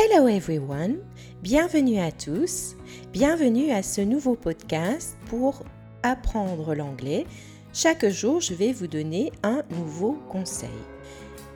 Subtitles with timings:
[0.00, 0.98] Hello everyone,
[1.42, 2.76] bienvenue à tous,
[3.12, 5.64] bienvenue à ce nouveau podcast pour
[6.04, 7.26] apprendre l'anglais.
[7.72, 10.70] Chaque jour, je vais vous donner un nouveau conseil.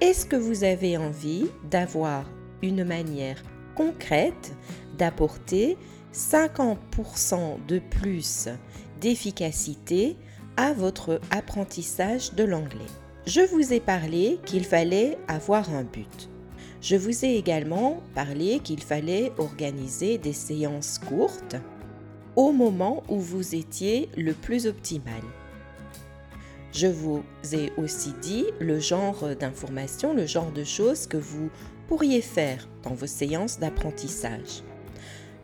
[0.01, 2.25] Est-ce que vous avez envie d'avoir
[2.63, 3.41] une manière
[3.77, 4.57] concrète
[4.99, 5.79] d'apporter
[6.13, 8.49] 50% de plus
[9.01, 10.17] d'efficacité
[10.57, 12.91] à votre apprentissage de l'anglais?
[13.25, 16.32] Je vous ai parlé qu'il fallait avoir un but.
[16.83, 21.55] Je vous ai également parlé qu'il fallait organiser des séances courtes
[22.35, 25.23] au moment où vous étiez le plus optimal.
[26.73, 31.51] Je vous ai aussi dit le genre d'informations, le genre de choses que vous
[31.87, 34.65] pourriez faire dans vos séances d'apprentissage.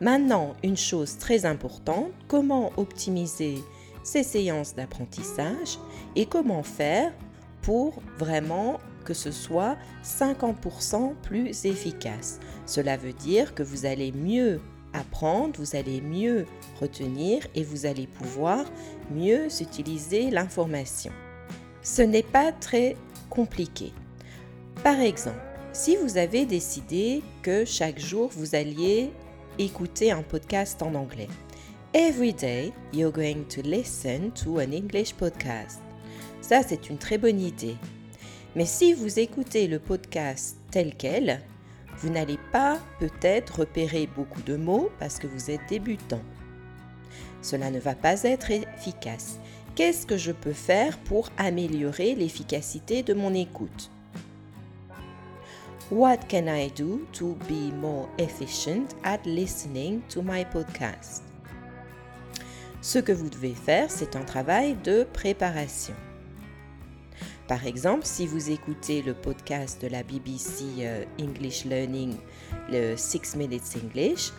[0.00, 3.58] Maintenant, une chose très importante, comment optimiser
[4.02, 5.78] ces séances d'apprentissage
[6.16, 7.12] et comment faire
[7.62, 12.40] pour vraiment que ce soit 50% plus efficace.
[12.66, 14.60] Cela veut dire que vous allez mieux
[14.92, 16.44] apprendre, vous allez mieux
[16.78, 18.66] retenir et vous allez pouvoir
[19.10, 21.10] mieux utiliser l'information.
[21.80, 22.96] Ce n'est pas très
[23.30, 23.94] compliqué.
[24.84, 25.40] Par exemple,
[25.72, 29.10] si vous avez décidé que chaque jour vous alliez
[29.58, 31.28] écouter un podcast en anglais,
[31.94, 35.80] Every day you're going to listen to an English podcast.
[36.42, 37.78] Ça, c'est une très bonne idée.
[38.56, 41.40] Mais si vous écoutez le podcast tel quel,
[41.98, 46.22] vous n'allez pas peut-être repérer beaucoup de mots parce que vous êtes débutant.
[47.42, 49.38] Cela ne va pas être efficace.
[49.74, 53.90] Qu'est-ce que je peux faire pour améliorer l'efficacité de mon écoute?
[55.90, 61.22] What can I do to be more efficient at listening to my podcast?
[62.80, 65.94] Ce que vous devez faire, c'est un travail de préparation.
[67.48, 72.14] Par exemple, si vous écoutez le podcast de la BBC euh, English Learning,
[72.70, 74.32] le 6 Minutes English,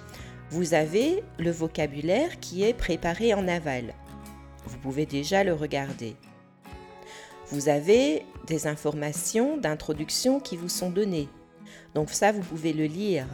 [0.51, 3.95] vous avez le vocabulaire qui est préparé en aval.
[4.67, 6.15] Vous pouvez déjà le regarder.
[7.47, 11.29] Vous avez des informations d'introduction qui vous sont données.
[11.95, 13.25] Donc ça, vous pouvez le lire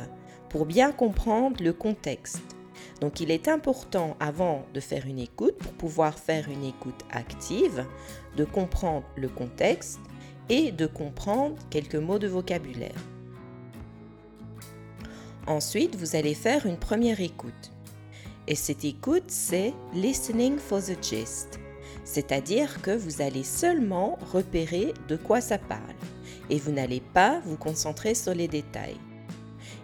[0.47, 2.54] pour bien comprendre le contexte.
[3.01, 7.85] Donc il est important avant de faire une écoute, pour pouvoir faire une écoute active,
[8.37, 9.99] de comprendre le contexte
[10.49, 13.01] et de comprendre quelques mots de vocabulaire.
[15.47, 17.71] Ensuite, vous allez faire une première écoute.
[18.47, 21.59] Et cette écoute, c'est listening for the gist.
[22.03, 25.81] C'est-à-dire que vous allez seulement repérer de quoi ça parle.
[26.49, 28.97] Et vous n'allez pas vous concentrer sur les détails.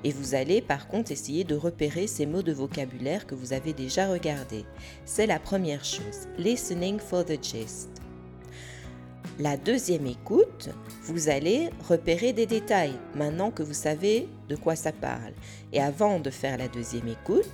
[0.03, 3.73] Et vous allez par contre essayer de repérer ces mots de vocabulaire que vous avez
[3.73, 4.65] déjà regardés.
[5.05, 6.27] C'est la première chose.
[6.37, 7.89] Listening for the gist.
[9.39, 10.69] La deuxième écoute,
[11.03, 15.33] vous allez repérer des détails maintenant que vous savez de quoi ça parle.
[15.71, 17.49] Et avant de faire la deuxième écoute,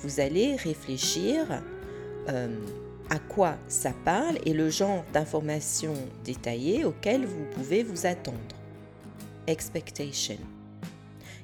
[0.00, 1.46] vous allez réfléchir
[2.28, 2.48] euh,
[3.10, 5.94] à quoi ça parle et le genre d'informations
[6.24, 8.38] détaillées auxquelles vous pouvez vous attendre.
[9.46, 10.38] Expectation.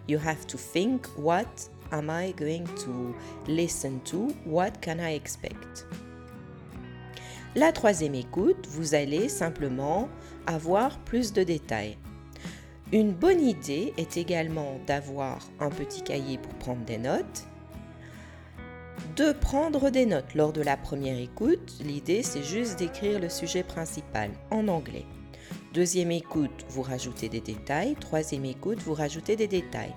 [0.09, 3.15] You have to think what am I going to
[3.49, 4.29] listen to?
[4.45, 5.87] What can I expect?
[7.57, 10.09] La troisième écoute, vous allez simplement
[10.47, 11.97] avoir plus de détails.
[12.93, 17.45] Une bonne idée est également d'avoir un petit cahier pour prendre des notes.
[19.17, 23.65] De prendre des notes lors de la première écoute, l'idée c'est juste d'écrire le sujet
[23.65, 25.07] principal en anglais.
[25.77, 27.97] Deuxième écoute, vous rajoutez des détails.
[27.97, 29.93] Troisième écoute, vous rajoutez des détails.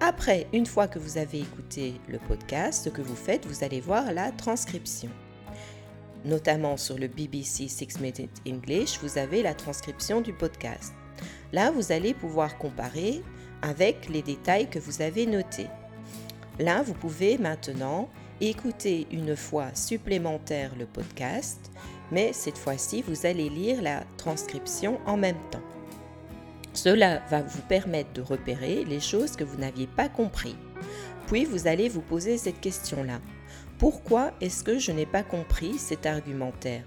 [0.00, 3.80] Après, une fois que vous avez écouté le podcast, ce que vous faites, vous allez
[3.80, 5.10] voir la transcription.
[6.24, 10.92] Notamment sur le BBC 6 Minute English, vous avez la transcription du podcast.
[11.52, 13.22] Là, vous allez pouvoir comparer
[13.62, 15.68] avec les détails que vous avez notés.
[16.58, 18.08] Là, vous pouvez maintenant
[18.40, 21.70] écouter une fois supplémentaire le podcast
[22.10, 25.62] mais cette fois-ci, vous allez lire la transcription en même temps.
[26.72, 30.56] Cela va vous permettre de repérer les choses que vous n'aviez pas compris.
[31.28, 33.20] Puis vous allez vous poser cette question-là.
[33.78, 36.84] Pourquoi est-ce que je n'ai pas compris cet argumentaire?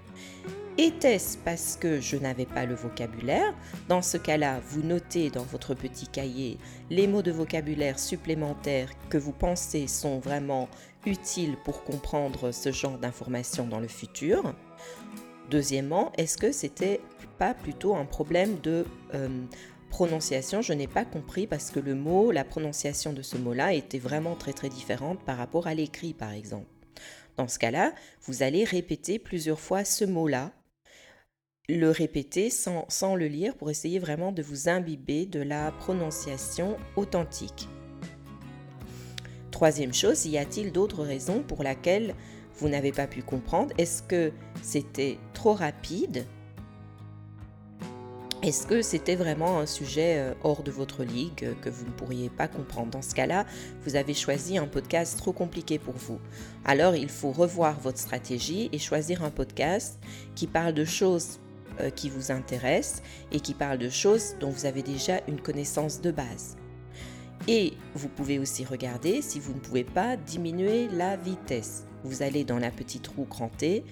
[0.78, 3.56] Était-ce parce que je n'avais pas le vocabulaire?
[3.88, 6.60] Dans ce cas-là, vous notez dans votre petit cahier
[6.92, 10.70] les mots de vocabulaire supplémentaires que vous pensez sont vraiment
[11.06, 14.54] utiles pour comprendre ce genre d'informations dans le futur.
[15.50, 17.00] Deuxièmement, est-ce que c'était
[17.38, 19.30] pas plutôt un problème de euh,
[19.90, 20.62] prononciation?
[20.62, 24.36] Je n'ai pas compris parce que le mot, la prononciation de ce mot-là était vraiment
[24.36, 26.68] très très différente par rapport à l'écrit par exemple.
[27.38, 27.94] Dans ce cas-là,
[28.24, 30.52] vous allez répéter plusieurs fois ce mot-là,
[31.70, 37.68] le répéter sans, le lire pour essayer vraiment de vous imbiber de la prononciation authentique.
[39.52, 42.16] Troisième chose, y a-t-il d'autres raisons pour lesquelles
[42.58, 44.32] vous n'avez pas pu comprendre Est-ce que
[44.62, 46.26] c'était trop rapide?
[48.44, 51.92] Est-ce que c'était vraiment un sujet euh, hors de votre ligue euh, que vous ne
[51.92, 52.92] pourriez pas comprendre?
[52.92, 53.48] Dans ce cas-là,
[53.84, 56.20] vous avez choisi un podcast trop compliqué pour vous.
[56.64, 60.00] Alors, il faut revoir votre stratégie et choisir un podcast
[60.36, 61.40] qui parle de choses
[61.80, 63.02] euh, qui vous intéressent
[63.32, 66.58] et qui parle de choses dont vous avez déjà une connaissance de base.
[67.48, 71.86] Et vous pouvez aussi regarder si vous ne pouvez pas diminuer la vitesse.
[72.04, 73.84] Vous allez dans la petite roue crantée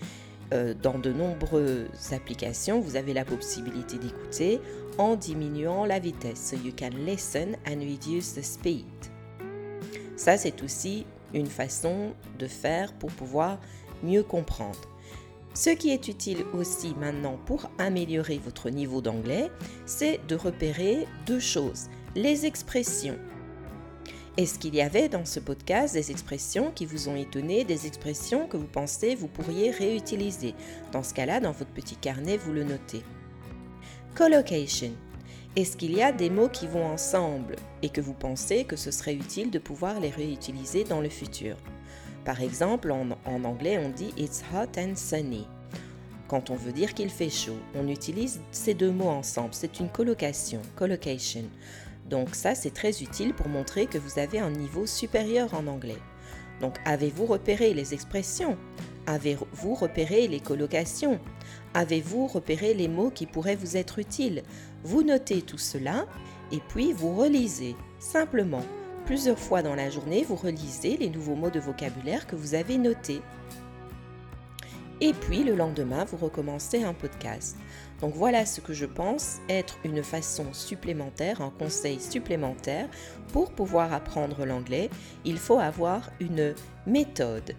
[0.54, 4.60] euh, dans de nombreuses applications, vous avez la possibilité d'écouter
[4.98, 6.52] en diminuant la vitesse.
[6.52, 8.86] So you can listen and reduce the speed.
[10.16, 13.60] Ça, c'est aussi une façon de faire pour pouvoir
[14.04, 14.80] mieux comprendre.
[15.56, 19.50] Ce qui est utile aussi maintenant pour améliorer votre niveau d'anglais,
[19.86, 21.88] c'est de repérer deux choses.
[22.14, 23.18] Les expressions
[24.38, 28.48] est-ce qu'il y avait dans ce podcast des expressions qui vous ont étonné, des expressions
[28.48, 30.54] que vous pensez vous pourriez réutiliser?
[30.92, 33.02] Dans ce cas-là, dans votre petit carnet, vous le notez.
[34.14, 34.92] Collocation.
[35.56, 38.92] Est-ce qu'il y a des mots qui vont ensemble et que vous pensez que ce
[38.92, 41.56] serait utile de pouvoir les réutiliser dans le futur?
[42.26, 45.48] Par exemple, en, anglais, on dit It's hot and sunny.
[46.28, 49.54] Quand on veut dire qu'il fait chaud, on utilise ces deux mots ensemble.
[49.54, 51.46] C'est une collocation, collocation.
[52.10, 55.98] Donc ça, c'est très utile pour montrer que vous avez un niveau supérieur en anglais.
[56.62, 58.58] Donc avez-vous repéré les expressions?
[59.08, 61.20] Avez-vous repéré les collocations?
[61.74, 64.44] Avez-vous repéré les mots qui pourraient vous être utiles?
[64.84, 66.06] Vous notez tout cela
[66.52, 67.76] et puis vous relisez.
[68.00, 68.64] Simplement,
[69.06, 72.78] plusieurs fois dans la journée, vous relisez les nouveaux mots de vocabulaire que vous avez
[72.78, 73.22] notés.
[75.02, 77.58] Et puis le lendemain, vous recommencez un podcast.
[78.02, 82.90] Donc voilà ce que je pense être une façon supplémentaire, un conseil supplémentaire
[83.32, 84.90] pour pouvoir apprendre l'anglais.
[85.24, 86.56] Il faut avoir une
[86.86, 87.56] méthode.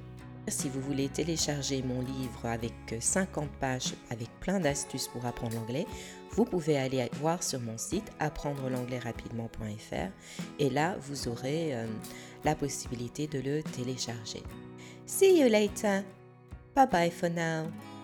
[0.49, 5.87] Si vous voulez télécharger mon livre avec 50 pages avec plein d'astuces pour apprendre l'anglais,
[6.31, 10.11] vous pouvez aller voir sur mon site apprendre l'anglais rapidement.fr
[10.61, 11.87] et là vous aurez euh,
[12.45, 14.43] la possibilité de le télécharger.
[15.07, 16.05] See you later.
[16.77, 17.96] Bye bye for now.